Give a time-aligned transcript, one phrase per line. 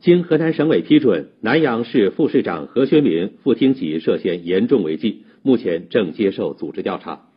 [0.00, 7.29] 经河南省委批准，南阳市副市长何学民副厅级涉嫌严重违纪，目前正接受组织调查。